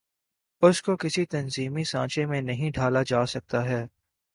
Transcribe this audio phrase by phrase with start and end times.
[0.63, 3.85] اس کو کسی تنظیمی سانچے میں نہیں ڈھا لا جا سکتا ہے۔